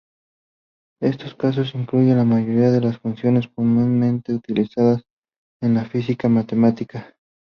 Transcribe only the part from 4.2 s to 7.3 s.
utilizadas en la física matemática.